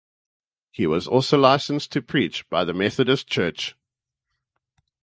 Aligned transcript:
He 0.71 0.87
was 0.87 1.07
also 1.07 1.37
licensed 1.37 1.91
to 1.91 2.01
preach 2.01 2.49
by 2.49 2.65
the 2.65 2.73
Methodist 2.73 3.27
church. 3.29 3.75